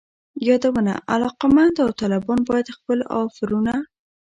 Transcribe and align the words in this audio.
یادونه: 0.47 0.93
علاقمند 1.13 1.73
داوطلبان 1.77 2.39
باید 2.49 2.75
خپل 2.77 2.99
آفرونه 3.23 3.75